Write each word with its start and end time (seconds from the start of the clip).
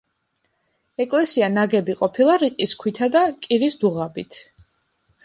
ეკლესია 1.03 1.49
ნაგები 1.57 1.95
ყოფილა 1.99 2.37
რიყის 2.45 2.73
ქვითა 2.85 3.11
და 3.17 3.21
კირის 3.45 3.77
დუღაბით. 3.85 4.41